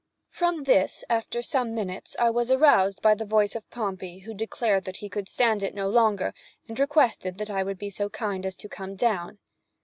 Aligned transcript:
From 0.31 0.63
this, 0.63 1.03
after 1.11 1.43
some 1.43 1.75
minutes, 1.75 2.15
I 2.17 2.31
was 2.31 2.49
aroused 2.49 3.03
by 3.03 3.13
the 3.13 3.23
voice 3.23 3.53
of 3.55 3.69
Pompey, 3.69 4.21
who 4.25 4.33
declared 4.33 4.85
that 4.85 4.97
he 4.97 5.09
could 5.09 5.29
stand 5.29 5.61
it 5.61 5.75
no 5.75 5.87
longer, 5.89 6.33
and 6.67 6.79
requested 6.79 7.37
that 7.37 7.51
I 7.51 7.61
would 7.61 7.77
be 7.77 7.91
so 7.91 8.09
kind 8.09 8.43
as 8.43 8.55
to 8.55 8.67
come 8.67 8.95
down. 8.95 9.37